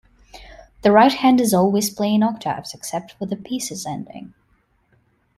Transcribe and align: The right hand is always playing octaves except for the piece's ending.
The 0.81 0.91
right 0.91 1.11
hand 1.13 1.39
is 1.39 1.53
always 1.53 1.91
playing 1.91 2.23
octaves 2.23 2.73
except 2.73 3.11
for 3.11 3.27
the 3.27 3.35
piece's 3.35 3.85
ending. 3.85 4.33